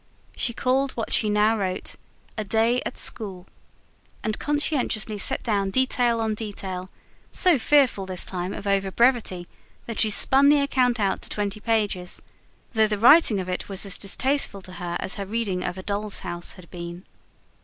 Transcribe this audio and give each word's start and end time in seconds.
She 0.35 0.51
called 0.51 0.93
what 0.93 1.13
she 1.13 1.29
now 1.29 1.55
wrote: 1.55 1.93
"A 2.35 2.43
Day 2.43 2.81
at 2.87 2.97
School", 2.97 3.45
and 4.23 4.39
conscientiously 4.39 5.19
set 5.19 5.43
down 5.43 5.69
detail 5.69 6.19
on 6.21 6.33
detail; 6.33 6.89
so 7.31 7.59
fearful, 7.59 8.07
this 8.07 8.25
time, 8.25 8.51
of 8.51 8.65
over 8.65 8.89
brevity, 8.89 9.47
that 9.85 9.99
she 9.99 10.09
spun 10.09 10.49
the 10.49 10.59
account 10.61 10.99
out 10.99 11.21
to 11.21 11.29
twenty 11.29 11.59
pages; 11.59 12.19
though 12.73 12.87
the 12.87 12.97
writing 12.97 13.39
of 13.39 13.47
it 13.47 13.69
was 13.69 13.85
as 13.85 13.99
distasteful 13.99 14.63
to 14.63 14.73
her 14.81 14.97
as 14.99 15.15
her 15.21 15.25
reading 15.27 15.63
of 15.63 15.77
A 15.77 15.83
DOLL'S 15.83 16.21
HOUSE 16.21 16.53
had 16.53 16.71
been. 16.71 17.05